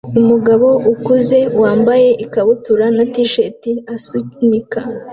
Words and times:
Umugabo 0.21 0.67
ukuze 0.93 1.39
wambaye 1.61 2.09
ikabutura 2.25 2.85
na 2.95 3.03
t-shirt 3.13 3.61
asunika 3.95 4.79